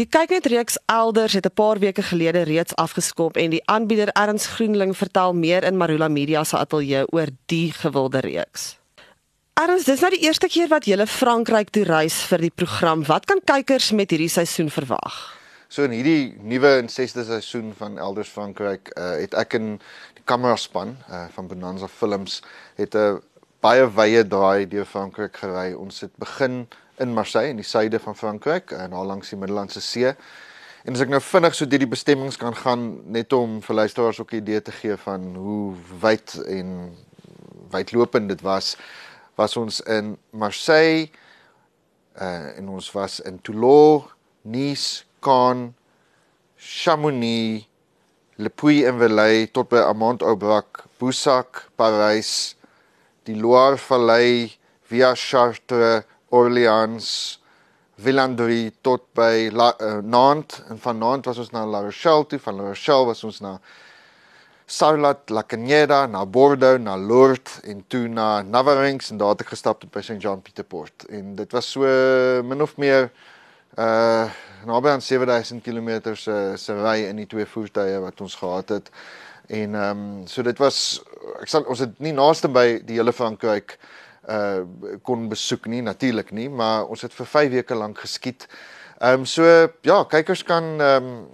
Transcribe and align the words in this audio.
Die 0.00 0.06
kyknet 0.08 0.46
reeks 0.48 0.78
elders 0.88 1.34
het 1.36 1.44
'n 1.44 1.52
paar 1.52 1.78
weke 1.78 2.02
gelede 2.02 2.42
reeds 2.42 2.74
afgeskop 2.74 3.36
en 3.36 3.50
die 3.50 3.60
aanbieder 3.64 4.08
Erns 4.08 4.46
Groenling 4.46 4.96
vertel 4.96 5.34
meer 5.34 5.62
in 5.62 5.76
Marula 5.76 6.08
Media 6.08 6.44
se 6.44 6.56
ateljee 6.56 7.04
oor 7.12 7.26
die 7.46 7.72
gewilde 7.72 8.20
reeks. 8.20 8.78
Erns, 9.54 9.84
dis 9.84 10.00
nou 10.00 10.10
die 10.10 10.22
eerste 10.22 10.48
keer 10.48 10.68
wat 10.68 10.84
jy 10.84 11.06
Frankryk 11.06 11.70
toe 11.70 11.84
reis 11.84 12.14
vir 12.14 12.38
die 12.38 12.50
program. 12.54 13.04
Wat 13.04 13.24
kan 13.24 13.40
kykers 13.44 13.92
met 13.92 14.10
hierdie 14.10 14.28
seisoen 14.28 14.70
verwag? 14.70 15.36
So 15.68 15.82
in 15.82 15.90
hierdie 15.90 16.34
nuwe 16.42 16.78
en 16.78 16.88
sesde 16.88 17.24
seisoen 17.24 17.74
van 17.76 17.98
Elders 17.98 18.28
Frankryk, 18.28 18.92
uh, 18.96 19.10
het 19.20 19.34
ek 19.34 19.54
in 19.54 19.80
die 20.14 20.24
kameraspan 20.24 20.96
uh, 21.10 21.24
van 21.34 21.46
Bonanza 21.46 21.88
Films 21.88 22.42
het 22.74 22.94
'n 22.94 23.20
baie 23.60 23.90
wye 23.92 24.26
draai 24.26 24.68
deur 24.68 24.86
Frankryk 24.86 25.36
gery. 25.36 25.74
Ons 25.74 26.00
het 26.00 26.16
begin 26.16 26.68
in 27.00 27.14
Marseille 27.14 27.50
in 27.50 27.60
die 27.60 27.66
suide 27.66 27.98
van 27.98 28.16
Frankryk 28.16 28.70
en 28.76 28.92
al 28.92 29.08
langs 29.08 29.32
die 29.32 29.38
Middellandse 29.40 29.80
See. 29.80 30.12
En 30.84 30.96
as 30.96 31.02
ek 31.04 31.10
nou 31.12 31.20
vinnig 31.20 31.56
so 31.56 31.68
deur 31.68 31.82
die 31.82 31.90
bestemmings 31.90 32.38
kan 32.40 32.56
gaan 32.56 32.84
net 33.12 33.32
om 33.36 33.58
vir 33.64 33.76
luisteraars 33.82 34.20
ook 34.20 34.32
'n 34.32 34.42
idee 34.42 34.62
te 34.62 34.72
gee 34.72 34.96
van 34.96 35.34
hoe 35.34 35.74
wyd 36.00 36.36
en 36.46 36.96
wydlopend 37.70 38.28
dit 38.28 38.40
was, 38.40 38.76
was 39.36 39.56
ons 39.56 39.80
in 39.80 40.16
Marseille 40.30 41.10
uh 42.20 42.56
en 42.58 42.68
ons 42.68 42.92
was 42.92 43.20
in 43.20 43.40
Toulon, 43.42 44.04
Nice, 44.42 45.04
Cannes, 45.20 45.72
Chamonix, 46.56 47.66
Le 48.36 48.48
Puy-en-Velay 48.48 49.46
tot 49.52 49.68
by 49.68 49.82
Amont-Aubrac, 49.84 50.84
Boussac, 50.98 51.68
Parys, 51.76 52.56
die 53.24 53.36
Loire-Vallei, 53.36 54.50
via 54.88 55.14
Chartres, 55.14 56.04
Orleans, 56.30 57.38
Villandry 58.00 58.70
tot 58.82 59.02
by 59.14 59.50
La, 59.52 59.74
uh, 59.80 60.00
Nantes 60.00 60.62
en 60.70 60.78
van 60.80 60.98
Nantes 60.98 61.36
was 61.36 61.38
ons 61.38 61.52
na 61.52 61.64
La 61.68 61.82
Rochelle 61.84 62.24
toe, 62.26 62.38
van 62.40 62.56
La 62.56 62.70
Rochelle 62.70 63.06
was 63.06 63.24
ons 63.24 63.40
na 63.44 63.58
Sarlat, 64.70 65.30
La 65.34 65.42
Canyera, 65.42 66.06
na 66.06 66.24
Bordeaux, 66.24 66.78
na 66.78 66.94
Lourdes 66.96 67.58
en 67.66 67.82
toe 67.90 68.06
na 68.08 68.42
Navarrenx 68.42 69.10
en 69.10 69.18
daar 69.18 69.34
het 69.34 69.42
ek 69.42 69.50
gestap 69.56 69.80
tot 69.82 69.90
by 69.90 70.02
St. 70.06 70.20
John 70.22 70.40
Pieterport. 70.46 71.08
En 71.10 71.34
dit 71.36 71.56
was 71.56 71.72
so 71.74 71.82
min 72.46 72.62
of 72.62 72.76
meer 72.78 73.10
uh 73.78 74.30
naby 74.66 74.90
aan 74.92 75.00
7000 75.00 75.62
km 75.64 76.14
se 76.14 76.34
se 76.60 76.74
ry 76.76 77.06
in 77.08 77.16
die 77.16 77.26
twee 77.26 77.46
voertuie 77.48 77.96
wat 78.02 78.20
ons 78.20 78.34
gehad 78.36 78.68
het. 78.68 78.90
En 79.48 79.74
ehm 79.74 80.02
um, 80.04 80.26
so 80.28 80.42
dit 80.46 80.58
was 80.58 81.00
ek 81.40 81.48
sal 81.48 81.64
ons 81.66 81.80
het 81.80 81.98
nie 81.98 82.12
naaste 82.12 82.48
by 82.52 82.82
die 82.84 83.00
hele 83.00 83.12
Frankryk 83.12 83.74
uh 83.74 84.09
kon 85.02 85.28
besoek 85.28 85.66
nie 85.66 85.80
natuurlik 85.82 86.30
nie, 86.30 86.48
maar 86.48 86.86
ons 86.86 87.02
het 87.02 87.14
vir 87.14 87.26
5 87.26 87.50
weke 87.50 87.74
lank 87.74 87.98
geskiet. 87.98 88.46
Ehm 89.00 89.20
um, 89.20 89.26
so 89.26 89.42
ja, 89.82 90.04
kykers 90.04 90.42
kan 90.44 90.80
ehm 90.80 91.04
um, 91.04 91.28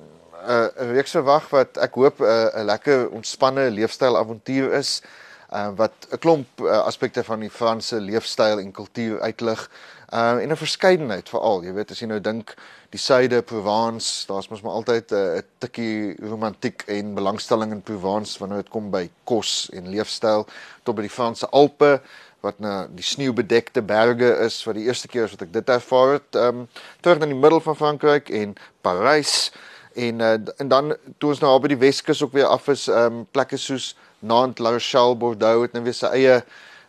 'n 0.47 0.70
uh, 0.83 0.92
reeks 0.94 1.11
verwag 1.11 1.48
wat 1.50 1.77
ek 1.77 1.94
hoop 1.94 2.20
'n 2.20 2.24
uh, 2.24 2.64
lekker 2.64 3.08
ontspanne 3.11 3.70
leefstyl 3.70 4.17
avontuur 4.17 4.72
is. 4.72 5.02
Uh, 5.50 5.69
wat 5.77 6.06
'n 6.11 6.19
klomp 6.19 6.61
uh, 6.61 6.78
aspekte 6.86 7.24
van 7.24 7.41
die 7.41 7.50
Franse 7.50 8.00
leefstyl 8.00 8.58
en 8.58 8.72
kultuur 8.72 9.20
uitlig. 9.20 9.70
Ehm 10.06 10.36
uh, 10.36 10.42
en 10.42 10.50
'n 10.50 10.56
verskeidenheid 10.56 11.28
veral, 11.28 11.64
jy 11.64 11.72
weet 11.72 11.91
as 11.91 12.00
jy 12.00 12.06
nou 12.06 12.20
dink 12.20 12.55
die 12.91 13.00
suide 13.00 13.42
Provence, 13.42 14.27
daar's 14.27 14.48
mos 14.48 14.62
maar 14.62 14.72
altyd 14.72 15.11
'n 15.11 15.14
uh, 15.14 15.42
tikkie 15.58 16.17
romantiek 16.28 16.83
en 16.86 17.14
belangstelling 17.14 17.72
in 17.72 17.83
Provence 17.83 18.39
wanneer 18.39 18.62
dit 18.62 18.69
kom 18.69 18.91
by 18.91 19.11
kos 19.24 19.69
en 19.72 19.89
leefstyl 19.89 20.47
tot 20.83 20.94
by 20.94 21.02
die 21.02 21.17
Franse 21.19 21.47
Alpe 21.50 22.00
wat 22.47 22.62
na 22.62 22.75
die 22.89 23.05
sneeubedekte 23.05 23.83
berge 23.83 24.30
is 24.47 24.58
wat 24.66 24.78
die 24.78 24.86
eerste 24.86 25.11
keer 25.12 25.27
is 25.27 25.34
wat 25.36 25.47
ek 25.48 25.55
dit 25.58 25.72
ervaar 25.77 26.16
het 26.19 26.39
ehm 26.39 26.62
um, 26.62 26.69
terug 27.05 27.22
in 27.27 27.34
die 27.34 27.42
middel 27.44 27.61
van 27.64 27.78
Frankryk 27.78 28.30
en 28.30 28.55
Parys 28.86 29.50
en 29.94 30.20
uh, 30.20 30.36
en 30.62 30.69
dan 30.69 30.94
toe 31.19 31.33
ons 31.34 31.42
nou 31.44 31.55
by 31.61 31.72
die 31.74 31.83
Weskus 31.83 32.22
ook 32.22 32.36
weer 32.36 32.48
af 32.50 32.69
is 32.72 32.86
ehm 32.89 33.20
um, 33.20 33.24
plekke 33.30 33.58
soos 33.61 33.94
Nantes, 34.20 34.64
La 34.64 34.72
Rochelle, 34.72 35.17
Bordeaux 35.17 35.62
het 35.62 35.74
nou 35.77 35.84
weer 35.84 35.94
sy 35.97 36.08
eie 36.17 36.41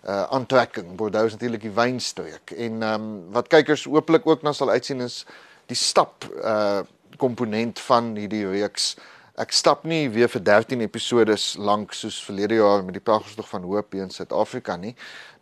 uh 0.07 0.23
aantrekking. 0.31 0.93
Bordeaux 0.95 1.27
is 1.27 1.33
natuurlik 1.35 1.65
die 1.65 1.73
wynstreek 1.75 2.53
en 2.55 2.81
ehm 2.81 3.07
um, 3.07 3.07
wat 3.35 3.49
kykers 3.51 3.87
hooplik 3.89 4.27
ook 4.27 4.45
na 4.45 4.53
sal 4.55 4.71
uitsien 4.71 5.01
is 5.03 5.25
die 5.67 5.79
stap 5.79 6.27
uh 6.43 6.85
komponent 7.17 7.79
van 7.81 8.11
hierdie 8.15 8.45
reeks. 8.45 8.91
Ek 9.37 9.51
stap 9.53 9.83
nie 9.85 10.07
weer 10.09 10.29
vir 10.33 10.41
13 10.41 10.81
episode 10.81 11.35
lank 11.61 11.91
soos 11.93 12.15
verlede 12.25 12.57
jaar 12.57 12.81
met 12.83 12.95
die 12.97 13.03
Pragtstog 13.05 13.45
van 13.51 13.67
Hoop 13.69 13.93
in 13.93 14.09
Suid-Afrika 14.09 14.75
nie 14.81 14.95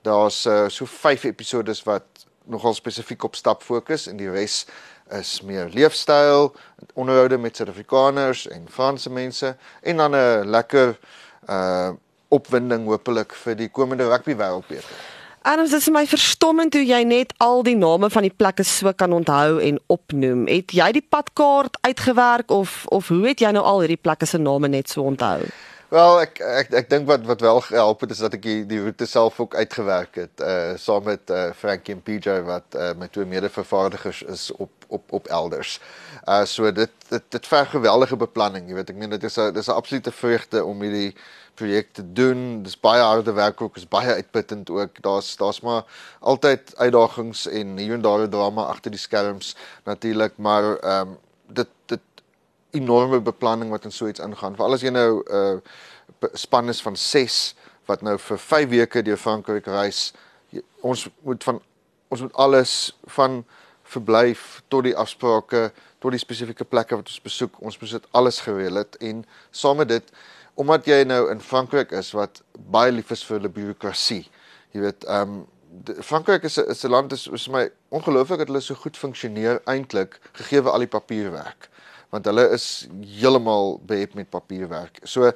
daar's 0.06 0.46
uh, 0.46 0.68
so 0.70 0.86
5 0.86 1.24
episodes 1.24 1.84
wat 1.84 2.26
nogal 2.46 2.74
spesifiek 2.74 3.24
op 3.24 3.36
stap 3.36 3.64
fokus 3.64 4.08
en 4.12 4.20
die 4.20 4.30
res 4.30 4.66
is 5.16 5.42
meer 5.46 5.70
leefstyl, 5.74 6.52
onderhoude 6.94 7.38
met 7.38 7.56
Suid-Afrikaners 7.56 8.48
en 8.54 8.68
Franse 8.70 9.10
mense 9.10 9.56
en 9.82 9.98
dan 10.04 10.16
'n 10.16 10.50
lekker 10.50 10.98
uh 11.50 11.94
opwinding 12.36 12.88
hopelik 12.90 13.32
vir 13.38 13.56
die 13.56 13.70
komende 13.70 14.08
rugby 14.10 14.34
wêreldbeker. 14.36 15.15
Adams, 15.46 15.70
dit 15.70 15.80
is 15.80 15.90
my 15.94 16.08
verstommend 16.10 16.74
hoe 16.74 16.82
jy 16.82 17.04
net 17.06 17.34
al 17.38 17.60
die 17.62 17.76
name 17.78 18.08
van 18.10 18.26
die 18.26 18.34
plekke 18.34 18.64
so 18.66 18.90
kan 18.98 19.14
onthou 19.14 19.60
en 19.62 19.76
opnoem. 19.94 20.48
Het 20.50 20.74
jy 20.74 20.88
die 20.98 21.04
padkaart 21.06 21.78
uitgewerk 21.86 22.50
of 22.50 22.80
of 22.90 23.12
hoe 23.14 23.28
het 23.28 23.44
jy 23.46 23.52
nou 23.54 23.62
al 23.62 23.84
hierdie 23.84 24.02
plekke 24.02 24.26
se 24.26 24.42
name 24.42 24.72
net 24.74 24.90
so 24.90 25.06
onthou? 25.06 25.46
Wel 25.96 26.18
ek 26.20 26.40
ek 26.44 26.74
ek 26.76 26.88
dink 26.92 27.06
wat 27.08 27.24
wat 27.30 27.44
wel 27.46 27.62
gehelp 27.64 28.02
het 28.04 28.12
is 28.12 28.20
dat 28.24 28.34
ek 28.36 28.42
die, 28.44 28.64
die 28.68 28.82
roete 28.84 29.06
self 29.08 29.38
ook 29.40 29.54
uitgewerk 29.56 30.18
het 30.20 30.42
uh 30.44 30.74
saam 30.82 31.06
met 31.08 31.32
uh 31.32 31.54
Frankie 31.56 31.94
en 31.96 32.02
PJ 32.04 32.42
wat 32.48 32.76
uh 32.76 32.90
my 33.00 33.08
twee 33.08 33.28
mede-vervaardigers 33.30 34.20
is 34.34 34.50
op 34.52 34.88
op 34.98 35.14
op 35.20 35.30
elders. 35.38 35.78
Uh 36.28 36.44
so 36.44 36.72
dit 36.72 36.92
dit 37.10 37.24
dit 37.38 37.48
ver 37.48 37.70
geweldige 37.72 38.18
beplanning, 38.20 38.68
jy 38.68 38.76
weet 38.76 38.92
ek 38.92 39.00
meen 39.00 39.16
dit 39.16 39.24
is 39.30 39.40
'n 39.40 39.54
dis 39.56 39.70
'n 39.72 39.78
absolute 39.80 40.12
vreugde 40.12 40.66
om 40.66 40.84
hierdie 40.84 41.16
projek 41.56 41.94
te 41.94 42.04
doen. 42.14 42.64
Dis 42.64 42.76
baie 42.80 43.02
harde 43.02 43.32
werk 43.32 43.62
ook, 43.62 43.78
is 43.78 43.88
baie 43.88 44.20
uitputtend 44.20 44.70
ook. 44.70 45.02
Daar's 45.02 45.36
daar's 45.40 45.62
maar 45.62 45.84
altyd 46.20 46.76
uitdagings 46.76 47.48
en 47.48 47.78
hier 47.78 47.94
en 47.94 48.02
daar 48.02 48.28
'n 48.28 48.30
drama 48.36 48.68
agter 48.68 48.92
die 48.92 49.00
skerms 49.00 49.56
natuurlik, 49.86 50.34
maar 50.38 50.76
ehm 50.76 51.08
um, 51.08 51.18
dit 51.48 51.72
dit 51.86 52.02
enorme 52.76 53.22
beplanning 53.24 53.72
wat 53.74 53.86
in 53.88 53.92
so 53.92 54.08
iets 54.08 54.24
ingaan. 54.24 54.56
Veral 54.56 54.78
as 54.78 54.84
jy 54.84 54.92
nou 54.94 55.24
'n 55.24 55.62
uh, 56.22 56.30
span 56.34 56.70
is 56.70 56.82
van 56.82 56.96
6 56.96 57.56
wat 57.86 58.02
nou 58.02 58.18
vir 58.18 58.38
5 58.38 58.70
weke 58.70 59.02
deur 59.02 59.18
Frankryk 59.18 59.66
reis. 59.66 60.14
Jy, 60.50 60.62
ons 60.82 61.08
moet 61.22 61.44
van 61.44 61.62
ons 62.08 62.22
moet 62.22 62.34
alles 62.34 62.98
van 63.18 63.44
verblyf 63.84 64.62
tot 64.68 64.84
die 64.84 64.96
afsprake, 64.96 65.72
tot 66.00 66.12
die 66.12 66.22
spesifieke 66.22 66.66
plekke 66.66 66.96
wat 66.96 67.10
ons 67.10 67.22
besoek. 67.22 67.58
Ons 67.62 67.80
moet 67.80 67.92
dit 67.98 68.08
alles 68.12 68.40
gereël 68.46 68.76
het 68.76 68.96
en 69.02 69.26
saam 69.52 69.78
met 69.78 69.90
dit 69.90 70.12
omdat 70.56 70.86
jy 70.88 71.04
nou 71.04 71.26
in 71.32 71.42
Frankryk 71.42 71.92
is 71.92 72.14
wat 72.16 72.42
baie 72.72 72.92
lief 72.92 73.12
is 73.12 73.26
vir 73.28 73.42
die 73.44 73.52
bureaukrasie. 73.52 74.24
Jy 74.72 74.82
weet, 74.88 75.04
ehm 75.04 75.36
um, 75.36 75.44
Frankryk 76.00 76.44
is 76.48 76.58
'n 76.58 76.70
is 76.72 76.86
'n 76.86 76.90
land 76.90 77.12
is 77.12 77.28
vir 77.28 77.52
my 77.52 77.70
ongelooflik 77.90 78.38
dat 78.38 78.48
hulle 78.48 78.62
so 78.62 78.76
goed 78.76 78.98
funksioneer 78.98 79.62
eintlik 79.66 80.20
gegee 80.34 80.62
al 80.62 80.80
die 80.80 80.88
papierwerk 80.88 81.70
want 82.16 82.28
hulle 82.32 82.48
is 82.56 82.88
heeltemal 83.20 83.76
behep 83.86 84.16
met 84.18 84.30
papierwerk. 84.32 85.02
So 85.04 85.32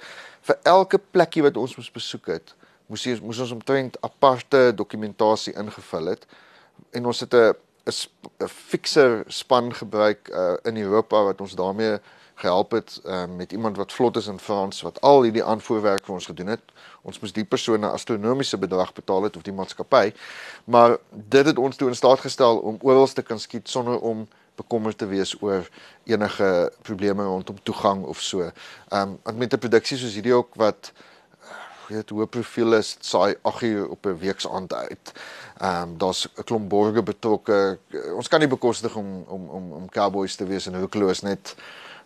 vir 0.48 0.60
elke 0.64 1.00
plekkie 1.00 1.44
wat 1.46 1.58
ons 1.60 1.76
moes 1.78 1.92
besoek 1.92 2.32
het, 2.34 2.54
moes 2.90 3.06
ons 3.14 3.24
moes 3.26 3.42
ons 3.46 3.56
omtrent 3.58 3.98
aparte 4.06 4.70
dokumentasie 4.76 5.54
ingevul 5.60 6.14
het 6.16 6.24
en 6.96 7.12
ons 7.12 7.26
het 7.26 7.34
'n 7.34 7.54
'n 7.90 8.48
fikser 8.48 9.24
span 9.28 9.74
gebruik 9.74 10.30
uh, 10.30 10.54
in 10.64 10.78
Europa 10.78 11.24
wat 11.24 11.42
ons 11.42 11.56
daarmee 11.56 12.00
gehelp 12.36 12.72
het 12.72 13.02
uh, 13.06 13.26
met 13.26 13.52
iemand 13.52 13.78
wat 13.78 13.94
vlot 13.94 14.18
is 14.18 14.28
in 14.28 14.40
Frans 14.40 14.82
wat 14.82 15.02
al 15.02 15.24
hierdie 15.24 15.44
aanvoerwerk 15.44 16.06
vir 16.06 16.14
ons 16.14 16.26
gedoen 16.26 16.48
het. 16.48 16.62
Ons 17.02 17.20
moes 17.20 17.34
die 17.36 17.44
persoon 17.44 17.80
'n 17.80 17.92
astronomiese 17.92 18.58
bedrag 18.58 18.94
betaal 18.94 19.24
het 19.24 19.36
of 19.36 19.42
die 19.42 19.54
maatskappy. 19.54 20.14
Maar 20.64 20.98
dit 21.12 21.46
het 21.46 21.58
ons 21.58 21.76
toe 21.76 21.88
in 21.88 21.96
staat 21.96 22.20
gestel 22.20 22.58
om 22.58 22.78
oral 22.82 23.08
te 23.08 23.22
kan 23.22 23.40
skiet 23.40 23.70
sonder 23.70 24.00
om 24.00 24.28
bekommerd 24.60 24.98
te 24.98 25.08
wees 25.10 25.36
oor 25.42 25.70
enige 26.10 26.50
probleme 26.82 27.24
rondom 27.24 27.64
toegang 27.64 28.04
of 28.04 28.22
so. 28.22 28.52
Ehm 28.90 29.18
um, 29.24 29.38
met 29.38 29.54
'n 29.54 29.64
produksie 29.66 29.98
soos 29.98 30.14
hierdie 30.14 30.36
ook 30.36 30.56
wat 30.56 30.92
weet 31.90 32.10
hoe 32.10 32.28
profiel 32.28 32.74
is 32.78 32.96
saai 33.00 33.36
8 33.42 33.62
uur 33.62 33.90
op 33.90 34.06
'n 34.06 34.18
week 34.18 34.40
se 34.40 34.50
aand 34.50 34.74
uit. 34.74 35.12
Ehm 35.58 35.82
um, 35.82 35.98
daar's 35.98 36.28
'n 36.28 36.44
klomp 36.44 36.70
borgers 36.70 37.04
betrokke. 37.04 37.80
Ons 38.16 38.28
kan 38.28 38.40
nie 38.40 38.48
bekostig 38.48 38.96
om 38.96 39.24
om 39.28 39.50
om 39.50 39.72
om 39.72 39.90
cowboys 39.90 40.36
te 40.36 40.46
wees 40.46 40.66
en 40.66 40.80
hoekeloos 40.80 41.22
net 41.22 41.56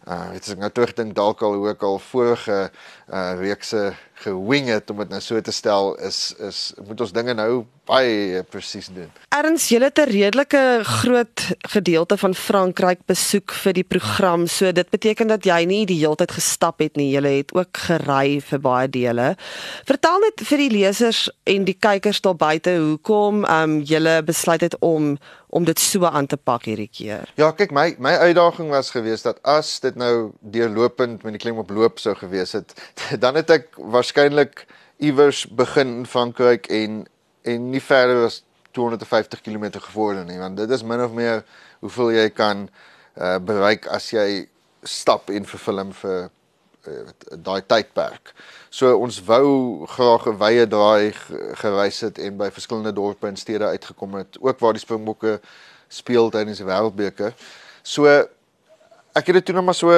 uh 0.08 0.30
weet 0.30 0.44
as 0.44 0.52
ek 0.52 0.60
nou 0.60 0.72
terugdink 0.72 1.16
dalk 1.16 1.42
al 1.42 1.54
hoe 1.56 1.70
ek 1.70 1.84
al 1.88 2.00
vorige 2.00 2.72
uh 3.08 3.34
reekse 3.40 3.94
gewing 4.24 4.70
het 4.72 4.90
om 4.90 4.98
dit 5.04 5.10
nou 5.10 5.22
so 5.22 5.42
te 5.42 5.52
stel 5.52 5.96
is 5.96 6.34
is 6.40 6.74
moet 6.88 7.02
ons 7.06 7.14
dinge 7.16 7.34
nou 7.38 7.66
baie 7.84 8.44
presies 8.48 8.88
doen. 8.96 9.10
Erns, 9.36 9.68
jy 9.70 9.82
het 9.84 10.00
'n 10.00 10.10
redelike 10.10 10.80
groot 10.84 11.40
gedeelte 11.68 12.18
van 12.18 12.36
Frankryk 12.36 13.00
besoek 13.06 13.52
vir 13.52 13.74
die 13.74 13.84
program. 13.84 14.48
So 14.48 14.72
dit 14.72 14.90
beteken 14.90 15.28
dat 15.28 15.44
jy 15.44 15.66
nie 15.66 15.86
die 15.86 16.00
hele 16.00 16.16
tyd 16.16 16.32
gestap 16.32 16.80
het 16.80 16.96
nie. 16.96 17.12
Jy 17.12 17.38
het 17.38 17.54
ook 17.54 17.78
gery 17.78 18.42
vir 18.42 18.60
baie 18.60 18.90
dele. 18.90 19.36
Vertel 19.86 20.20
net 20.20 20.48
vir 20.48 20.58
die 20.58 20.70
lesers 20.70 21.30
en 21.44 21.64
die 21.64 21.78
kykers 21.80 22.22
daar 22.22 22.36
buite 22.36 22.78
hoekom 22.78 23.44
ehm 23.44 23.64
um, 23.64 23.82
jy 23.82 24.24
besluit 24.24 24.62
het 24.62 24.76
om 24.80 25.18
om 25.54 25.64
dit 25.64 25.80
so 25.80 26.06
aan 26.06 26.26
te 26.26 26.38
pak 26.38 26.64
hierdie 26.66 26.90
keer. 26.92 27.30
Ja, 27.36 27.52
kyk 27.52 27.72
my 27.72 27.96
my 28.00 28.16
uitdaging 28.26 28.70
was 28.70 28.90
geweest 28.90 29.24
dat 29.24 29.40
as 29.44 29.80
dit 29.80 29.96
nou 29.96 30.32
deurlopend 30.40 31.24
met 31.24 31.32
die 31.34 31.40
klem 31.40 31.58
op 31.58 31.70
loop 31.70 32.00
sou 32.00 32.16
gewees 32.16 32.52
het, 32.52 32.74
dan 33.24 33.36
het 33.36 33.50
ek 33.50 33.68
waarskynlik 33.78 34.13
iewers 34.98 35.48
begin 35.48 35.88
in 35.88 36.06
Frankryk 36.06 36.68
en 36.68 37.06
en 37.44 37.70
nie 37.70 37.82
verder 37.82 38.26
as 38.26 38.44
250 38.72 39.42
km 39.42 39.80
gevorder 39.80 40.26
nie 40.26 40.40
want 40.40 40.58
dit 40.58 40.70
is 40.70 40.84
min 40.84 41.04
of 41.04 41.12
meer 41.12 41.44
hoeveel 41.80 42.12
jy 42.12 42.30
kan 42.30 42.70
uh, 43.18 43.38
bereik 43.38 43.88
as 43.92 44.12
jy 44.14 44.46
stap 44.84 45.30
en 45.30 45.46
vir 45.46 45.60
film 45.60 45.92
vir 46.00 46.30
uh, 46.88 47.12
daai 47.40 47.62
tydperk. 47.68 48.34
So 48.70 48.92
ons 49.00 49.20
wou 49.28 49.86
graag 49.96 50.28
'n 50.28 50.40
wye 50.40 50.68
draai 50.68 51.12
gereis 51.62 52.02
het 52.02 52.20
en 52.20 52.38
by 52.38 52.50
verskillende 52.52 52.94
dorpe 52.94 53.28
en 53.28 53.38
stede 53.38 53.66
uitgekom 53.66 54.16
het, 54.16 54.38
ook 54.40 54.60
waar 54.60 54.74
die 54.74 54.84
Springbokke 54.84 55.40
speel 55.88 56.30
tydens 56.30 56.58
die 56.58 56.68
Wêreldbeker. 56.68 57.34
So 57.84 58.08
ek 59.14 59.28
het 59.28 59.34
dit 59.34 59.46
toe 59.46 59.56
net 59.56 59.64
maar 59.64 59.78
so 59.78 59.92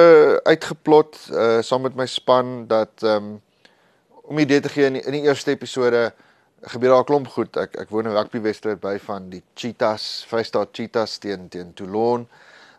uitgeplot 0.44 1.16
uh, 1.32 1.62
saam 1.62 1.82
met 1.82 1.96
my 1.96 2.06
span 2.06 2.66
dat 2.66 3.02
um, 3.02 3.40
om 4.26 4.38
idee 4.38 4.60
te 4.60 4.68
gee 4.68 4.86
in 4.86 4.98
die, 4.98 5.02
in 5.06 5.12
die 5.12 5.26
eerste 5.28 5.50
episode 5.54 6.12
gebeur 6.72 6.90
daar 6.90 7.04
'n 7.04 7.04
klomp 7.04 7.28
goed. 7.28 7.56
Ek 7.56 7.76
ek 7.76 7.90
woon 7.90 8.06
in 8.06 8.16
rugby 8.16 8.40
wedstryd 8.40 8.80
by 8.80 8.98
van 8.98 9.30
die 9.30 9.42
Cheetahs, 9.54 10.24
Vrystaat 10.28 10.68
Cheetahs 10.72 11.18
teen 11.18 11.48
teen 11.48 11.74
Toulon. 11.74 12.28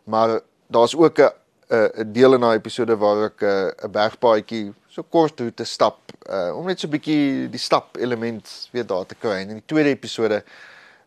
Maar 0.04 0.40
daar's 0.68 0.96
ook 0.96 1.20
'n 1.20 1.32
'n 1.70 2.12
deel 2.14 2.34
in 2.34 2.42
daai 2.42 2.58
episode 2.58 2.98
waar 2.98 3.26
ek 3.26 3.42
'n 3.42 3.92
bergpaadjie 3.92 4.74
so 4.88 5.04
kort 5.04 5.40
roete 5.40 5.64
stap 5.64 5.98
uh, 6.30 6.58
om 6.58 6.66
net 6.66 6.80
so 6.80 6.88
'n 6.88 6.92
bietjie 6.92 7.50
die 7.50 7.60
stap 7.60 7.98
element 7.98 8.70
weer 8.72 8.86
daar 8.86 9.06
te 9.06 9.16
kry. 9.16 9.42
En 9.42 9.50
in 9.50 9.60
die 9.62 9.66
tweede 9.66 9.90
episode 9.90 10.44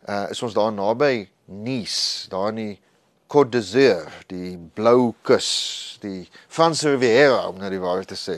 uh, 0.08 0.26
is 0.30 0.42
ons 0.42 0.54
daar 0.54 0.72
naby 0.72 1.28
Nice, 1.46 2.28
daar 2.28 2.48
in 2.48 2.54
die 2.54 2.80
Côte 3.26 3.50
d'Azur, 3.50 4.06
die 4.26 4.56
blou 4.74 5.14
kus, 5.22 5.98
die 6.02 6.28
Franse 6.48 6.90
Riviera 6.90 7.48
om 7.48 7.58
nou 7.58 7.70
die 7.70 7.80
waarheid 7.82 8.08
te 8.10 8.18
sê. 8.18 8.36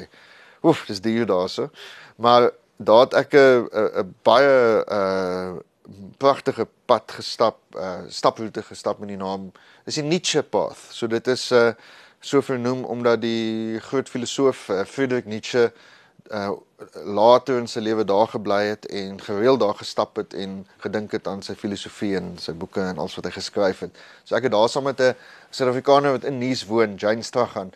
Oef, 0.63 0.85
dis 0.87 1.01
duur 1.01 1.27
daarso. 1.27 1.71
Maar 2.17 2.51
daar 2.77 3.01
het 3.01 3.15
ek 3.15 3.33
'n 3.35 3.69
'n 3.73 4.15
baie 4.23 4.85
uh 4.89 5.53
pragtige 6.19 6.67
pad 6.85 7.13
gestap, 7.13 7.59
uh 7.75 8.01
staproete 8.09 8.63
gestap 8.63 8.99
met 8.99 9.09
die 9.09 9.17
naam 9.17 9.53
is 9.85 9.95
die 9.95 10.03
Nietzsche 10.03 10.43
Path. 10.43 10.79
So 10.91 11.07
dit 11.07 11.27
is 11.27 11.51
uh 11.53 11.73
so 12.21 12.41
vernoem 12.41 12.85
omdat 12.85 13.21
die 13.21 13.81
groot 13.81 14.09
filosoof 14.09 14.69
uh, 14.69 14.85
Friedrich 14.85 15.25
Nietzsche 15.25 15.73
uh 16.31 16.51
later 17.05 17.59
in 17.59 17.67
sy 17.67 17.81
lewe 17.81 18.05
daar 18.05 18.29
gebly 18.29 18.65
het 18.67 18.87
en 18.87 19.21
gereeld 19.21 19.61
daar 19.61 19.75
gestap 19.75 20.17
het 20.17 20.35
en 20.35 20.67
gedink 20.79 21.13
het 21.13 21.27
aan 21.27 21.43
sy 21.43 21.55
filosofie 21.55 22.17
en 22.17 22.39
sy 22.39 22.53
boeke 22.53 22.81
en 22.81 22.99
alles 22.99 23.15
wat 23.15 23.25
hy 23.25 23.31
geskryf 23.31 23.81
het. 23.81 23.91
So 24.25 24.37
ek 24.37 24.43
het 24.43 24.53
daar 24.53 24.69
saam 24.69 24.85
met 24.85 25.01
'n 25.01 25.15
Suid-Afrikaner 25.51 26.13
wat 26.13 26.25
in 26.25 26.39
Nice 26.39 26.67
woon, 26.67 26.95
Jane 26.97 27.23
Strahan, 27.23 27.73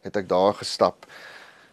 het 0.00 0.16
ek 0.16 0.28
daar 0.28 0.54
gestap. 0.54 1.06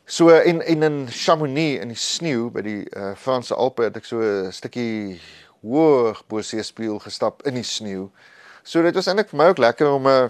So 0.07 0.29
en 0.29 0.61
en 0.61 0.83
in 0.83 1.07
Chamonix 1.09 1.81
in 1.81 1.89
die 1.89 1.97
sneeu 1.97 2.51
by 2.53 2.61
die 2.61 2.81
uh, 2.93 3.15
Franse 3.17 3.55
Alpe 3.57 3.87
het 3.87 3.95
ek 3.97 4.05
so 4.05 4.21
'n 4.21 4.51
stukkie 4.53 5.17
hoog 5.65 6.21
bo 6.29 6.41
see 6.45 6.61
spieël 6.61 6.99
gestap 7.01 7.41
in 7.49 7.57
die 7.57 7.65
sneeu. 7.65 8.11
So 8.61 8.85
dit 8.85 8.93
was 8.93 9.09
eintlik 9.09 9.33
vir 9.33 9.39
my 9.41 9.47
ook 9.49 9.63
lekker 9.65 9.89
om 9.89 10.05
'n 10.05 10.29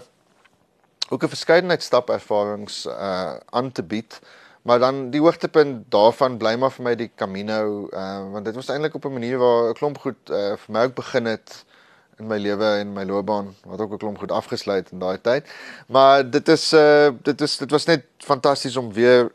ook 1.12 1.22
'n 1.22 1.28
verskeidenheid 1.28 1.82
stapervarings 1.82 2.86
uh 2.86 3.36
aan 3.52 3.72
te 3.72 3.82
bied. 3.82 4.20
Maar 4.62 4.78
dan 4.78 5.10
die 5.10 5.20
hoogtepunt 5.20 5.90
daarvan 5.92 6.38
bly 6.38 6.56
maar 6.56 6.72
vir 6.72 6.84
my 6.84 6.94
die 6.96 7.10
Camino 7.14 7.88
uh 7.92 8.32
want 8.32 8.44
dit 8.44 8.54
was 8.54 8.72
eintlik 8.72 8.94
op 8.94 9.04
'n 9.04 9.12
manier 9.12 9.38
waar 9.38 9.68
'n 9.68 9.74
klomp 9.74 9.98
goed 9.98 10.30
uh 10.30 10.56
vir 10.56 10.72
my 10.72 10.88
ook 10.88 10.94
begin 10.94 11.24
het 11.24 11.64
in 12.18 12.26
my 12.26 12.38
lewe 12.38 12.80
en 12.80 12.92
my 12.92 13.04
loopbaan 13.04 13.54
wat 13.64 13.80
ook 13.80 13.92
'n 13.92 13.98
klomp 13.98 14.18
goed 14.18 14.32
afgesluit 14.32 14.90
in 14.90 14.98
daai 14.98 15.20
tyd. 15.20 15.44
Maar 15.86 16.30
dit 16.30 16.48
is 16.48 16.72
uh 16.72 17.12
dit 17.22 17.40
is 17.40 17.56
dit 17.56 17.70
was 17.70 17.84
net 17.84 18.04
fantasties 18.18 18.76
om 18.76 18.92
weer 18.92 19.32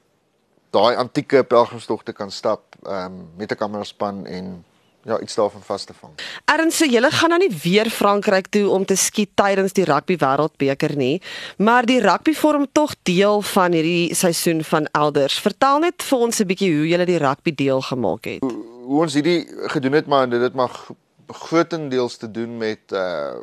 daai 0.72 0.96
antieke 0.96 1.44
pelgrimstog 1.44 2.04
te 2.04 2.14
kan 2.14 2.32
stap 2.32 2.76
um, 2.88 3.28
met 3.38 3.52
'n 3.52 3.56
kameraspan 3.56 4.26
en 4.26 4.64
ja, 5.04 5.20
iets 5.20 5.36
daarvan 5.36 5.62
vas 5.62 5.84
te 5.84 5.94
vang. 5.94 6.14
Erns, 6.46 6.78
julle 6.78 7.12
gaan 7.12 7.30
nou 7.30 7.40
nie 7.42 7.58
weer 7.64 7.90
Frankryk 7.90 8.48
toe 8.48 8.70
om 8.70 8.86
te 8.86 8.96
skiet 8.96 9.30
tydens 9.36 9.74
die 9.74 9.86
rugby 9.86 10.18
wêreldbeker 10.22 10.96
nie, 10.96 11.22
maar 11.58 11.86
die 11.86 12.00
rugby 12.02 12.34
vorm 12.34 12.68
tog 12.72 12.96
deel 13.04 13.42
van 13.42 13.72
hierdie 13.72 14.16
seisoen 14.16 14.64
van 14.64 14.88
elders. 14.92 15.40
Vertel 15.40 15.80
net 15.80 16.04
vir 16.04 16.18
ons 16.18 16.40
'n 16.40 16.48
bietjie 16.48 16.74
hoe 16.78 16.88
julle 16.88 17.06
die 17.06 17.18
rugby 17.18 17.56
deel 17.56 17.82
gemaak 17.82 18.26
het. 18.26 18.40
Hoe, 18.42 18.66
hoe 18.86 19.02
ons 19.02 19.14
hierdie 19.14 19.48
gedoen 19.68 19.94
het, 19.94 20.08
maar 20.08 20.30
dit 20.30 20.42
het 20.42 20.54
maar 20.54 20.72
grootendeels 21.28 22.18
te 22.18 22.32
doen 22.32 22.58
met 22.58 22.92
uh 22.92 23.34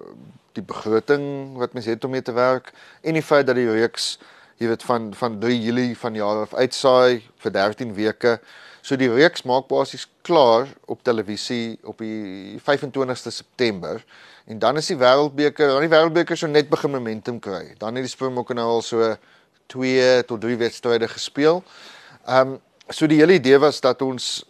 die 0.53 0.65
begroting 0.67 1.57
wat 1.57 1.73
mens 1.73 1.87
het 1.87 2.05
om 2.05 2.11
mee 2.11 2.23
te 2.23 2.33
werk 2.33 2.73
en 3.03 3.15
die 3.15 3.23
feit 3.23 3.47
dat 3.47 3.55
die 3.55 3.71
reeks 3.71 4.19
jy 4.59 4.69
weet 4.73 4.83
van 4.83 5.13
van 5.15 5.39
3 5.39 5.61
Julie 5.63 5.99
van 5.99 6.15
jaar 6.19 6.43
af 6.43 6.55
uitsaai 6.55 7.23
vir 7.43 7.53
13 7.55 7.95
weke. 7.95 8.39
So 8.83 8.97
die 8.97 9.11
reeks 9.11 9.45
maak 9.47 9.69
basies 9.71 10.07
klaar 10.27 10.69
op 10.87 11.03
televisie 11.07 11.79
op 11.83 11.99
die 12.03 12.59
25ste 12.63 13.33
September 13.35 14.03
en 14.49 14.59
dan 14.59 14.77
is 14.81 14.87
die 14.89 14.97
Wêreldbeker, 14.97 15.69
dan 15.69 15.85
die 15.85 15.93
Wêreldbeker 15.93 16.39
so 16.39 16.49
net 16.49 16.71
begin 16.71 16.95
momentum 16.95 17.39
kry. 17.41 17.75
Dan 17.79 17.99
het 17.99 18.07
die 18.07 18.11
Springbokke 18.11 18.57
nou 18.57 18.65
al 18.79 18.83
so 18.83 19.11
2 19.69 20.25
tot 20.25 20.41
3 20.41 20.57
wedstryde 20.57 21.09
gespeel. 21.09 21.63
Ehm 22.27 22.55
um, 22.55 22.59
so 22.89 23.07
die 23.07 23.19
hele 23.21 23.37
idee 23.37 23.59
was 23.61 23.81
dat 23.85 24.03
ons 24.03 24.47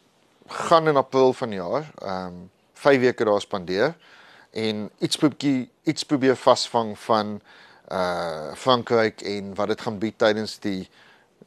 gaan 0.46 0.88
in 0.88 0.96
April 0.96 1.32
vanjaar 1.32 1.90
ehm 1.98 2.26
um, 2.26 2.50
5 2.78 3.00
weke 3.00 3.24
daar 3.24 3.40
spandeer 3.40 3.94
en 4.50 4.90
iets 4.98 5.16
probeer 5.16 5.66
iets 5.82 6.04
probeer 6.04 6.36
vasvang 6.36 6.98
van 6.98 7.40
uh 7.92 8.54
Frankryk 8.54 9.20
en 9.20 9.54
wat 9.54 9.68
dit 9.68 9.80
gaan 9.80 9.98
bied 9.98 10.18
tydens 10.18 10.58
die 10.58 10.88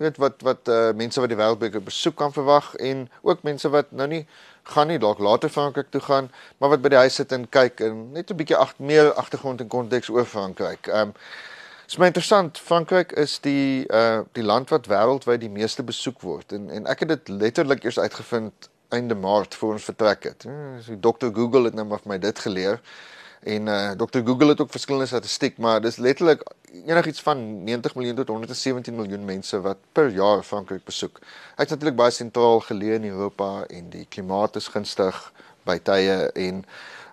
weet 0.02 0.18
wat 0.18 0.42
wat 0.42 0.68
uh 0.68 0.92
mense 0.98 1.20
wat 1.20 1.30
die 1.30 1.38
wêreldbeker 1.38 1.84
besoek 1.84 2.16
kan 2.16 2.34
verwag 2.34 2.74
en 2.76 3.08
ook 3.22 3.44
mense 3.44 3.70
wat 3.70 3.92
nou 3.92 4.08
nie 4.08 4.26
gaan 4.74 4.88
nie 4.88 5.00
dalk 5.00 5.20
later 5.20 5.50
Frankryk 5.50 5.92
toe 5.92 6.02
gaan 6.02 6.32
maar 6.58 6.74
wat 6.74 6.82
by 6.82 6.90
die 6.94 7.02
huis 7.04 7.16
sit 7.22 7.32
en 7.32 7.48
kyk 7.50 7.80
en 7.86 8.12
net 8.18 8.32
'n 8.32 8.38
bietjie 8.38 8.58
ag 8.58 8.74
meer 8.80 9.14
agtergrond 9.14 9.62
en 9.62 9.68
konteks 9.68 10.10
oor 10.10 10.26
Frankryk. 10.26 10.88
Um 10.88 11.14
Dit 11.92 11.98
is 11.98 12.00
my 12.00 12.08
interessant. 12.08 12.58
Frankryk 12.58 13.12
is 13.12 13.40
die 13.40 13.86
uh 13.92 14.22
die 14.32 14.44
land 14.44 14.70
wat 14.70 14.88
wêreldwyd 14.88 15.42
die 15.42 15.50
meeste 15.50 15.84
besoek 15.84 16.22
word 16.22 16.54
en 16.56 16.70
en 16.70 16.86
ek 16.88 17.00
het 17.04 17.10
dit 17.10 17.30
letterlik 17.30 17.84
eers 17.84 18.00
uitgevind 18.00 18.70
einde 18.90 19.16
Maart 19.16 19.56
voor 19.56 19.74
ons 19.74 19.84
vertrek 19.84 20.24
het. 20.24 20.46
So 20.86 20.96
Dr 21.00 21.34
Google 21.36 21.64
het 21.64 21.74
nou 21.74 21.86
maar 21.86 22.00
vir 22.00 22.14
my 22.14 22.18
dit 22.20 22.40
geleer. 22.40 22.80
En 23.42 23.68
uh 23.68 23.92
eh, 23.92 23.98
Dr 23.98 24.20
Google 24.26 24.48
het 24.48 24.62
ook 24.62 24.72
verskillende 24.72 25.08
statistiek, 25.08 25.58
maar 25.58 25.82
dis 25.82 25.96
letterlik 25.96 26.44
enigiets 26.86 27.22
van 27.22 27.64
90 27.64 27.96
miljoen 27.96 28.16
tot 28.16 28.28
117 28.28 28.96
miljoen 28.96 29.26
mense 29.26 29.62
wat 29.62 29.78
per 29.92 30.10
jaar 30.10 30.44
Frankryk 30.44 30.84
besoek. 30.84 31.20
Hy's 31.56 31.70
natuurlik 31.70 31.98
baie 31.98 32.12
sentraal 32.12 32.60
geleë 32.60 33.00
in 33.00 33.10
Europa 33.10 33.66
en 33.68 33.90
die 33.90 34.06
klimaat 34.10 34.56
is 34.56 34.68
gunstig 34.68 35.32
by 35.66 35.80
tye 35.82 36.30
en 36.38 36.66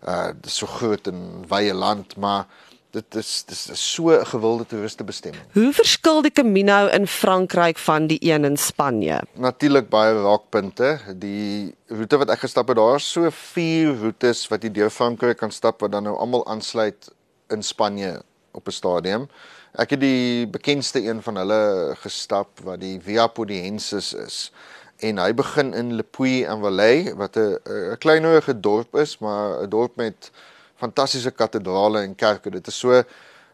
uh 0.09 0.31
dis 0.41 0.61
so 0.61 0.67
groot 0.67 1.07
en 1.09 1.25
wye 1.49 1.75
land, 1.75 2.17
maar 2.17 2.45
dit 2.91 3.15
is 3.21 3.45
dis 3.49 3.67
is 3.71 3.83
so 3.95 4.11
'n 4.11 4.27
gewilde 4.27 4.67
toeristebestemming. 4.67 5.43
Hoe 5.53 5.73
verskil 5.73 6.23
die 6.23 6.33
Camino 6.33 6.87
in 6.87 7.07
Frankryk 7.07 7.79
van 7.79 8.07
die 8.07 8.19
een 8.21 8.45
in 8.45 8.57
Spanje? 8.57 9.21
Natuurlik 9.33 9.89
baie 9.89 10.23
raakpunte. 10.23 10.99
Die 11.17 11.75
roete 11.87 12.17
wat 12.19 12.31
ek 12.31 12.39
gestap 12.39 12.69
het, 12.69 12.77
daar 12.77 12.97
is 12.97 13.13
so 13.13 13.31
vier 13.31 13.97
roetes 14.01 14.49
wat 14.49 14.63
jy 14.63 14.71
deur 14.71 14.91
Frankryk 14.91 15.37
kan 15.37 15.51
stap 15.51 15.81
wat 15.81 15.93
dan 15.93 16.03
nou 16.03 16.17
almal 16.17 16.47
aansluit 16.47 17.11
in 17.49 17.63
Spanje 17.63 18.23
op 18.53 18.67
'n 18.67 18.71
stadium. 18.71 19.29
Ek 19.75 19.91
het 19.91 20.01
die 20.01 20.47
bekendste 20.47 21.05
een 21.05 21.23
van 21.23 21.37
hulle 21.37 21.95
gestap 22.01 22.61
wat 22.65 22.81
die 22.81 23.01
Via 23.01 23.27
Podiensis 23.27 24.15
is. 24.15 24.53
En 24.99 25.19
hy 25.19 25.35
begin 25.35 25.75
in 25.75 25.95
Le 25.95 26.03
Puy-en-Velay 26.03 27.15
wat 27.15 27.37
'n 27.37 27.59
'n 27.65 27.99
kleinerige 27.99 28.61
dorp 28.61 28.97
is, 28.97 29.19
maar 29.19 29.63
'n 29.63 29.69
dorp 29.69 29.97
met 29.97 30.31
fantastiese 30.79 31.31
kathedrale 31.31 32.03
en 32.07 32.15
kerke. 32.15 32.51
Dit 32.51 32.67
is 32.67 32.79
so 32.79 32.93
'n 32.93 33.05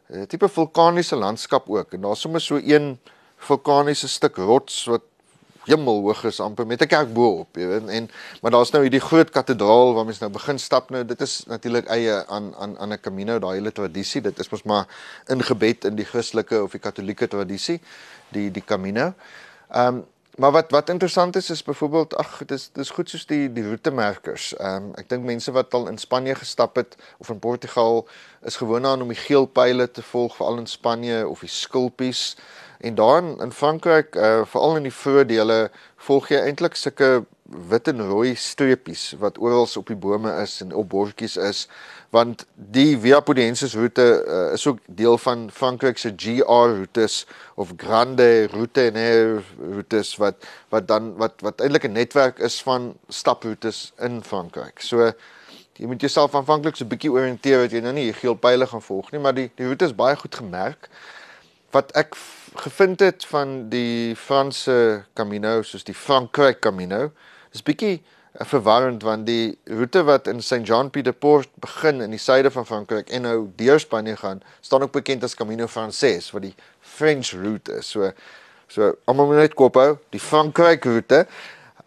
uh, 0.09 0.23
tipe 0.29 0.49
vulkaniese 0.49 1.17
landskap 1.17 1.69
ook 1.69 1.93
en 1.93 2.01
daar's 2.01 2.21
sommer 2.21 2.41
so 2.41 2.57
een 2.57 2.99
vulkaniese 3.37 4.09
stuk 4.09 4.37
rots 4.37 4.85
wat 4.85 5.03
hemelhoog 5.65 6.25
is 6.29 6.41
amper 6.41 6.67
met 6.67 6.83
'n 6.83 6.87
kerk 6.87 7.13
bo-op, 7.13 7.57
jy 7.57 7.67
weet. 7.67 7.89
En 7.89 8.11
maar 8.43 8.51
daar's 8.51 8.71
nou 8.71 8.83
hierdie 8.83 9.01
groot 9.01 9.31
kathedraal 9.31 9.95
waar 9.95 10.05
mense 10.05 10.21
nou 10.21 10.33
begin 10.33 10.59
stap 10.59 10.91
nou. 10.91 11.05
Dit 11.05 11.21
is 11.21 11.45
natuurlik 11.47 11.87
eie 11.89 12.27
aan 12.27 12.55
aan 12.57 12.79
aan 12.79 12.93
'n 12.93 13.01
Camino, 13.01 13.39
daai 13.39 13.55
hele 13.55 13.73
tradisie. 13.73 14.21
Dit 14.21 14.39
is 14.39 14.49
mos 14.49 14.63
maar 14.63 14.87
ingebed 15.27 15.85
in 15.85 15.97
die 15.97 16.05
Christelike 16.05 16.63
of 16.63 16.71
die 16.71 16.81
Katolieke 16.81 17.29
tradisie, 17.29 17.81
die 18.29 18.51
die 18.51 18.65
Camino. 18.65 19.15
Ehm 19.71 19.87
um, 19.87 20.05
maar 20.37 20.51
wat 20.51 20.71
wat 20.71 20.89
interessant 20.89 21.37
is 21.37 21.51
is 21.51 21.63
byvoorbeeld 21.63 22.17
ag 22.17 22.43
dis 22.47 22.71
dis 22.73 22.91
goed 22.91 23.11
soos 23.11 23.27
die 23.27 23.53
die 23.53 23.67
roetemerkers. 23.69 24.57
Ehm 24.57 24.77
um, 24.77 24.91
ek 25.01 25.09
dink 25.09 25.25
mense 25.25 25.53
wat 25.53 25.75
al 25.75 25.89
in 25.89 25.99
Spanje 25.99 26.35
gestap 26.35 26.77
het 26.77 26.97
of 27.19 27.29
in 27.29 27.39
Portugal 27.39 28.09
is 28.43 28.57
gewoond 28.57 28.87
aan 28.87 29.03
om 29.03 29.09
die 29.09 29.23
geel 29.27 29.47
pile 29.47 29.91
te 29.91 30.03
volg 30.03 30.37
veral 30.37 30.59
in 30.59 30.67
Spanje 30.67 31.29
of 31.29 31.41
die 31.41 31.49
skulpies. 31.49 32.37
En 32.81 32.95
daar 32.95 33.23
in, 33.23 33.39
in 33.41 33.53
Frankryk, 33.53 34.15
uh, 34.15 34.45
veral 34.45 34.77
in 34.77 34.83
die 34.83 34.93
voordele, 34.93 35.71
volg 35.97 36.29
jy 36.29 36.41
eintlik 36.45 36.75
sulke 36.77 37.25
wit 37.69 37.89
en 37.89 38.01
rooi 38.09 38.35
streepies 38.35 39.15
wat 39.19 39.39
oral 39.39 39.69
op 39.77 39.87
die 39.87 39.97
bome 39.97 40.33
is 40.43 40.61
en 40.61 40.75
op 40.75 40.89
bordjies 40.89 41.37
is 41.37 41.69
want 42.15 42.45
die 42.55 42.95
Via 42.99 43.19
Pudiensis 43.21 43.75
roete 43.75 44.05
uh, 44.23 44.53
is 44.55 44.67
ook 44.67 44.79
deel 44.87 45.19
van 45.19 45.49
Frankryk 45.51 45.99
se 45.99 46.13
GR 46.17 46.77
roetes 46.79 47.27
of 47.55 47.73
Grande 47.77 48.47
Route 48.53 48.91
en 48.91 49.43
roetes 49.75 50.15
wat 50.23 50.47
wat 50.71 50.89
dan 50.89 51.15
wat 51.19 51.43
wat 51.43 51.61
eintlik 51.61 51.89
'n 51.89 51.99
netwerk 51.99 52.39
is 52.39 52.63
van 52.63 52.95
staproetes 53.09 53.93
in 53.99 54.23
Frankryk. 54.23 54.81
So 54.81 55.13
jy 55.75 55.87
moet 55.87 56.01
jouself 56.01 56.35
aanvanklik 56.35 56.77
so 56.77 56.85
'n 56.85 56.89
bietjie 56.89 57.11
orienteer 57.11 57.59
dat 57.59 57.71
jy 57.71 57.81
nou 57.81 57.93
nie 57.93 58.13
geel 58.13 58.35
pile 58.35 58.67
gaan 58.67 58.83
volg 58.83 59.11
nie, 59.11 59.21
maar 59.21 59.35
die 59.35 59.51
die 59.55 59.67
roete 59.67 59.85
is 59.85 59.95
baie 59.95 60.17
goed 60.17 60.35
gemerk. 60.35 60.89
Wat 61.71 61.91
ek 61.93 62.15
gevind 62.55 63.01
het 63.01 63.25
van 63.27 63.69
die 63.69 64.15
Franse 64.17 65.05
Camino 65.15 65.63
soos 65.63 65.85
die 65.85 65.95
Frankryk 65.95 66.61
Camino 66.61 67.11
Dis 67.55 67.63
bietjie 67.63 67.95
eh, 68.01 68.47
verwarrend 68.51 69.05
want 69.07 69.29
die 69.31 69.55
roete 69.71 70.03
wat 70.09 70.27
in 70.31 70.43
St 70.43 70.67
John 70.67 70.91
Peter 70.91 71.15
Port 71.15 71.51
begin 71.63 72.03
in 72.03 72.15
die 72.15 72.23
suide 72.23 72.51
van 72.51 72.67
Frankryk 72.67 73.13
en 73.15 73.29
nou 73.29 73.37
deur 73.61 73.79
Spanje 73.81 74.17
gaan, 74.19 74.43
staan 74.61 74.83
ook 74.83 74.97
bekend 74.97 75.25
as 75.25 75.39
Camino 75.39 75.69
Frances 75.71 76.33
wat 76.35 76.49
die 76.49 76.55
French 76.81 77.31
route 77.39 77.79
is. 77.79 77.93
So 77.95 78.11
so 78.67 78.95
almal 79.07 79.31
moet 79.31 79.45
net 79.45 79.55
koop 79.55 79.77
hou, 79.79 79.99
die 80.11 80.23
Frankryk 80.23 80.87
roete. 80.89 81.27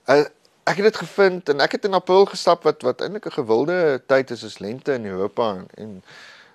Uh, 0.08 0.24
ek 0.68 0.80
het 0.80 0.88
dit 0.88 1.00
gevind 1.02 1.50
en 1.52 1.64
ek 1.64 1.78
het 1.78 1.86
in 1.88 1.96
April 1.98 2.28
gestap 2.28 2.64
wat 2.68 2.84
wat 2.88 3.04
eintlik 3.04 3.28
'n 3.28 3.40
gewilde 3.40 4.02
tyd 4.08 4.32
is 4.32 4.44
as 4.44 4.60
lente 4.60 4.94
in 4.94 5.06
Europa 5.06 5.52
en, 5.56 5.68
en 5.78 6.04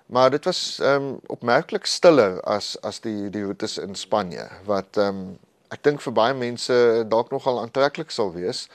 maar 0.07 0.31
dit 0.31 0.45
was 0.45 0.79
ehm 0.81 1.03
um, 1.03 1.21
opmerklik 1.27 1.87
stiller 1.87 2.41
as 2.41 2.77
as 2.83 3.01
die 3.01 3.31
die 3.31 3.45
roetes 3.45 3.79
in 3.79 3.95
Spanje 3.95 4.49
wat 4.65 4.97
ehm 4.97 5.09
um, 5.09 5.39
ek 5.73 5.83
dink 5.83 6.01
vir 6.05 6.13
baie 6.13 6.35
mense 6.35 7.05
dalk 7.09 7.31
nogal 7.31 7.61
aantreklik 7.61 8.11
sal 8.11 8.33
wees 8.33 8.69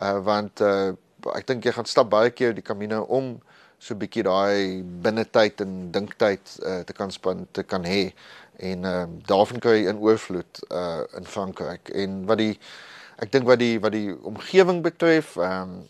uh 0.00 0.18
want 0.24 0.60
uh 0.60 0.92
ek 1.34 1.46
dink 1.46 1.64
jy 1.64 1.72
gaan 1.72 1.88
stap 1.88 2.10
baie 2.10 2.30
keer 2.30 2.54
die 2.54 2.64
Camino 2.64 3.02
om 3.02 3.36
so 3.78 3.94
'n 3.94 3.98
bietjie 3.98 4.24
daai 4.24 4.82
binnetyd 4.82 5.60
en 5.60 5.90
dinktyd 5.92 6.58
uh 6.62 6.80
te 6.84 6.92
kan 6.92 7.10
span 7.10 7.46
te 7.52 7.62
kan 7.62 7.84
hê. 7.84 8.12
En 8.58 8.84
uh 8.84 9.06
daarvan 9.26 9.60
kan 9.60 9.72
jy 9.76 9.88
in 9.88 9.98
oorvloed 9.98 10.62
uh 10.70 11.02
in 11.16 11.24
Frankryk 11.24 11.88
en 11.94 12.26
wat 12.26 12.38
die 12.38 12.58
ek 13.18 13.32
dink 13.32 13.46
wat 13.46 13.58
die 13.58 13.78
wat 13.80 13.92
die 13.92 14.12
omgewing 14.22 14.82
betref 14.82 15.36
um 15.36 15.86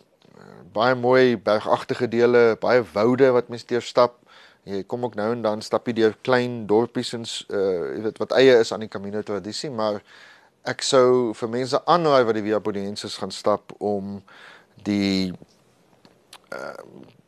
baie 0.76 0.94
mooi 0.94 1.36
bergagtige 1.36 2.08
dele 2.08 2.56
baie 2.60 2.84
woude 2.92 3.30
wat 3.32 3.48
mens 3.48 3.64
deur 3.64 3.82
stap. 3.82 4.20
Jy 4.66 4.82
kom 4.90 5.04
ook 5.04 5.14
nou 5.14 5.30
en 5.32 5.42
dan 5.42 5.62
stap 5.62 5.86
jy 5.86 5.94
deur 5.94 6.16
klein 6.26 6.66
dorpies 6.66 7.12
en 7.14 7.24
uh 7.24 7.94
jy 7.94 8.02
weet 8.08 8.18
wat 8.22 8.34
eie 8.40 8.58
is 8.60 8.72
aan 8.72 8.84
die 8.84 8.92
Camino 8.92 9.22
tradisie 9.22 9.70
maar 9.70 10.02
ek 10.66 10.82
sou 10.82 11.32
vir 11.32 11.48
mense 11.48 11.80
aanraai 11.86 12.24
wat 12.26 12.34
die 12.34 12.42
Via 12.42 12.60
Podiensis 12.60 13.18
gaan 13.20 13.34
stap 13.34 13.72
om 13.78 14.22
die 14.84 15.32
uh 16.52 16.74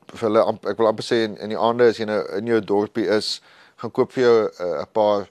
vir 0.08 0.24
hulle 0.24 0.42
ek 0.70 0.78
wil 0.78 0.88
amper 0.88 1.04
sê 1.04 1.18
in, 1.26 1.34
in 1.44 1.52
die 1.52 1.58
aande 1.60 1.90
as 1.90 1.98
jy 2.00 2.06
nou 2.08 2.22
in 2.38 2.46
jou 2.48 2.60
dorpie 2.64 3.04
is, 3.12 3.42
gaan 3.76 3.92
koop 3.92 4.14
vir 4.14 4.24
jou 4.24 4.36
uh, 4.46 4.68
'n 4.68 4.80
uh, 4.80 4.86
paar 4.92 5.26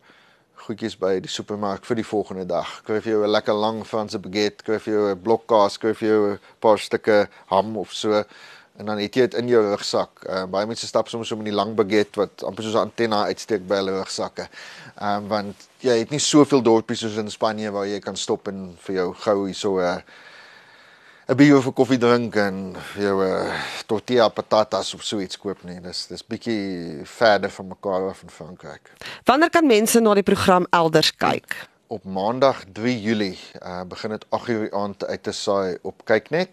goedjies 0.67 0.97
by 0.99 1.15
die 1.23 1.31
supermark 1.31 1.85
vir 1.87 1.97
die 2.01 2.05
volgende 2.05 2.45
dag. 2.45 2.67
Kry 2.85 2.99
vir 3.01 3.13
jou 3.13 3.23
'n 3.23 3.31
lekker 3.31 3.57
lang 3.57 3.83
Franse 3.85 4.19
baguette, 4.19 4.63
kry 4.63 4.77
vir 4.79 4.93
jou 4.93 5.05
'n 5.09 5.23
blok 5.23 5.47
kaas, 5.47 5.77
kry 5.77 5.93
vir 5.93 6.09
jou 6.09 6.21
'n 6.33 6.39
paar 6.61 6.77
stukke 6.77 7.27
ham 7.47 7.77
of 7.77 7.93
so 7.93 8.23
en 8.77 8.85
dan 8.85 8.99
het 9.01 9.15
jy 9.15 9.25
dit 9.25 9.37
in 9.41 9.49
jou 9.49 9.63
rugsak. 9.65 10.21
Uh, 10.29 10.43
baie 10.53 10.69
mense 10.69 10.87
stap 10.87 11.09
soms 11.09 11.27
so 11.27 11.39
met 11.39 11.49
die 11.49 11.55
lang 11.55 11.73
baguette 11.77 12.21
wat 12.21 12.43
amper 12.45 12.63
soos 12.63 12.77
'n 12.77 12.89
antenna 12.89 13.23
uitsteek 13.25 13.67
by 13.67 13.81
hulle 13.81 13.97
rugsakke. 13.97 14.47
Ehm 15.01 15.23
um, 15.23 15.27
want 15.27 15.67
jy 15.81 15.97
het 15.97 16.09
nie 16.13 16.19
soveel 16.21 16.61
dorpies 16.61 16.99
soos 16.99 17.17
in 17.17 17.31
Spanje 17.31 17.71
waar 17.71 17.87
jy 17.87 17.99
kan 17.99 18.15
stop 18.15 18.47
en 18.47 18.77
vir 18.85 18.95
jou 18.95 19.13
gou 19.13 19.45
hierso 19.45 19.77
'n 19.79 19.83
uh, 19.83 20.01
'n 21.27 21.35
bietjie 21.35 21.61
vir 21.61 21.73
koffie 21.73 21.97
drink 21.99 22.35
en 22.35 22.75
jou 22.95 23.15
'n 23.23 23.27
uh, 23.27 23.53
tortilla 23.85 24.29
patatas 24.29 24.93
of 24.93 25.03
so 25.03 25.19
iets 25.19 25.37
koop 25.37 25.63
nie. 25.63 25.81
Dis 25.81 26.07
dis 26.07 26.23
bietjie 26.23 27.01
verder 27.03 27.49
van 27.49 27.67
mekaar 27.67 28.09
af 28.09 28.21
in 28.23 28.29
Frankryk. 28.29 28.93
Wanneer 29.25 29.49
kan 29.49 29.67
mense 29.67 29.99
na 29.99 30.13
die 30.13 30.23
program 30.23 30.65
elders 30.69 31.11
kyk? 31.11 31.67
Op 31.87 32.03
Maandag 32.03 32.63
3 32.73 33.01
Julie 33.01 33.39
uh, 33.61 33.83
begin 33.83 34.09
dit 34.09 34.25
8:00 34.29 34.71
aand 34.71 35.05
uit 35.05 35.23
te 35.23 35.31
saai 35.31 35.77
op 35.81 36.05
Kyknet 36.05 36.49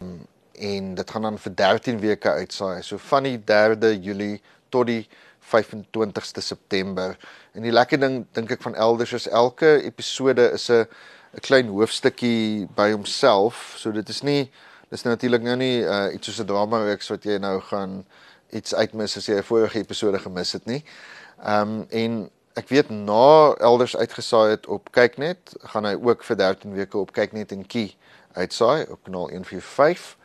en 0.59 0.95
dit 0.95 1.11
gaan 1.11 1.23
dan 1.23 1.39
vir 1.39 1.55
13 1.55 2.01
weke 2.01 2.31
uitsaai. 2.31 2.83
So 2.83 2.99
van 2.99 3.23
die 3.23 3.39
3de 3.39 3.95
Julie 4.01 4.43
tot 4.69 4.87
die 4.87 5.09
25ste 5.45 6.41
September. 6.41 7.17
En 7.53 7.63
die 7.63 7.73
lekker 7.73 8.01
ding 8.01 8.25
dink 8.33 8.51
ek 8.51 8.63
van 8.63 8.75
elders 8.75 9.13
is 9.13 9.29
elke 9.29 9.83
episode 9.83 10.51
is 10.53 10.69
'n 10.71 10.87
'n 11.35 11.41
klein 11.41 11.69
hoofstukkie 11.69 12.69
by 12.75 12.91
homself. 12.91 13.75
So 13.77 13.93
dit 13.93 14.09
is 14.09 14.23
nie 14.23 14.51
dis 14.89 15.03
natuurlik 15.03 15.43
nou 15.43 15.57
nie 15.57 15.83
uh, 15.83 16.15
iets 16.15 16.27
soos 16.27 16.41
'n 16.41 16.47
drama 16.47 16.85
reeks 16.85 17.09
wat 17.09 17.25
jy 17.25 17.39
nou 17.39 17.61
gaan 17.61 18.05
iets 18.51 18.75
uitmis 18.75 19.17
as 19.17 19.27
jy 19.27 19.37
'n 19.37 19.43
vorige 19.43 19.79
episode 19.79 20.19
gemis 20.19 20.53
het 20.53 20.67
nie. 20.67 20.85
Ehm 21.43 21.61
um, 21.61 21.87
en 21.91 22.31
ek 22.55 22.69
weet 22.69 22.91
na 22.91 23.55
elders 23.59 23.97
uitgesaai 23.97 24.51
het 24.51 24.67
op 24.67 24.93
Kyknet, 24.93 25.57
gaan 25.59 25.85
hy 25.85 25.95
ook 25.95 26.25
vir 26.25 26.37
13 26.37 26.75
weke 26.75 26.99
op 26.99 27.13
Kyknet 27.13 27.53
en 27.53 27.67
Key 27.67 27.95
uitsaai 28.33 28.87
op 28.91 29.03
kanaal 29.03 29.29
145 29.31 30.17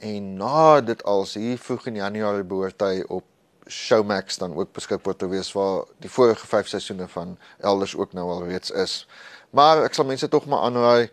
en 0.00 0.34
na 0.40 0.80
dit 0.80 1.02
als 1.04 1.34
hier 1.34 1.58
vroeg 1.58 1.86
in 1.86 2.00
Januarie 2.00 2.44
behoort 2.44 2.80
hy 2.80 3.02
op 3.08 3.24
Showmax 3.70 4.38
dan 4.40 4.54
ook 4.56 4.72
beskikbaar 4.72 5.16
te 5.16 5.28
wees 5.28 5.52
waar 5.52 5.84
die 5.98 6.10
vorige 6.10 6.46
5 6.46 6.68
seisoene 6.68 7.08
van 7.08 7.36
elders 7.58 7.96
ook 7.96 8.12
nou 8.12 8.30
al 8.30 8.46
reeds 8.48 8.70
is. 8.70 9.06
Maar 9.50 9.84
ek 9.84 9.94
sal 9.94 10.08
mense 10.08 10.28
tog 10.28 10.46
maar 10.46 10.64
aanraai 10.66 11.10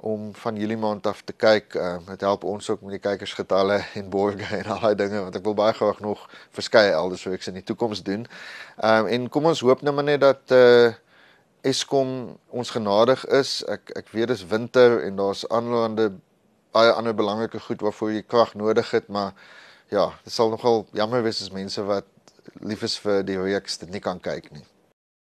om 0.00 0.30
van 0.34 0.56
Julie 0.56 0.76
maand 0.76 1.06
af 1.06 1.22
te 1.26 1.32
kyk. 1.32 1.74
Ehm 1.74 2.06
uh, 2.06 2.14
dit 2.14 2.20
help 2.20 2.44
ons 2.44 2.70
ook 2.70 2.80
met 2.86 2.96
die 2.96 3.02
kykersgetalle 3.02 3.80
en 3.98 4.08
borge 4.10 4.56
en 4.56 4.70
al 4.70 4.80
daai 4.80 4.94
dinge 4.94 5.20
want 5.20 5.36
ek 5.36 5.44
wil 5.44 5.58
baie 5.58 5.74
graag 5.74 6.00
nog 6.00 6.28
verskeie 6.54 6.94
elders 6.94 7.26
reeks 7.26 7.50
in 7.50 7.58
die 7.58 7.66
toekoms 7.66 8.02
doen. 8.02 8.26
Ehm 8.76 9.04
um, 9.04 9.12
en 9.16 9.28
kom 9.28 9.50
ons 9.50 9.60
hoop 9.66 9.82
nou 9.82 9.94
maar 9.94 10.08
net 10.08 10.24
dat 10.24 10.56
eh 10.56 10.86
uh, 10.86 10.94
Eskom 11.66 12.38
ons 12.54 12.70
genadig 12.70 13.24
is. 13.34 13.64
Ek 13.66 13.90
ek 13.98 14.12
weet 14.14 14.30
dis 14.30 14.46
winter 14.46 15.02
en 15.02 15.16
daar's 15.18 15.42
aanlopende 15.48 16.12
baie 16.72 16.92
ander 16.92 17.14
belangrike 17.14 17.60
goed 17.60 17.80
waarvoor 17.80 18.12
jy 18.12 18.22
krag 18.22 18.54
nodig 18.54 18.90
het, 18.90 19.08
maar 19.08 19.32
ja, 19.90 20.10
dit 20.24 20.32
sal 20.32 20.50
nogal 20.52 20.86
jammer 20.92 21.22
wees 21.22 21.42
as 21.42 21.52
mense 21.54 21.82
wat 21.88 22.08
lief 22.60 22.82
is 22.82 22.98
vir 22.98 23.22
die 23.26 23.38
reeks 23.40 23.78
dit 23.78 23.90
nie 23.92 24.02
kan 24.04 24.20
kyk 24.20 24.50
nie. 24.52 24.64